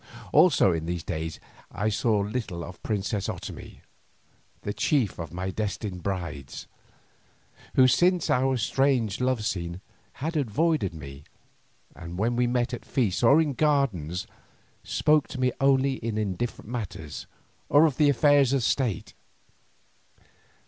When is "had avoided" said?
10.13-10.95